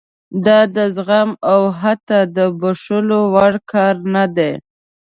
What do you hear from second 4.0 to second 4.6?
نه دی.